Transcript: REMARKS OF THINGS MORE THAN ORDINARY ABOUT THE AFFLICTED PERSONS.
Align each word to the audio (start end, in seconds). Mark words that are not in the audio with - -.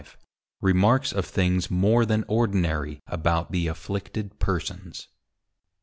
REMARKS 0.61 1.13
OF 1.13 1.23
THINGS 1.25 1.69
MORE 1.69 2.07
THAN 2.07 2.25
ORDINARY 2.27 3.03
ABOUT 3.05 3.51
THE 3.51 3.67
AFFLICTED 3.67 4.39
PERSONS. 4.39 5.09